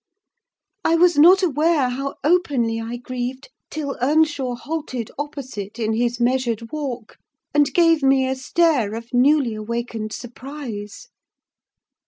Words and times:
I 0.83 0.95
was 0.95 1.15
not 1.15 1.43
aware 1.43 1.89
how 1.89 2.15
openly 2.23 2.81
I 2.81 2.97
grieved, 2.97 3.49
till 3.69 3.99
Earnshaw 4.01 4.55
halted 4.55 5.11
opposite, 5.19 5.77
in 5.77 5.93
his 5.93 6.19
measured 6.19 6.71
walk, 6.71 7.19
and 7.53 7.71
gave 7.71 8.01
me 8.01 8.27
a 8.27 8.33
stare 8.35 8.95
of 8.95 9.13
newly 9.13 9.53
awakened 9.53 10.11
surprise. 10.11 11.09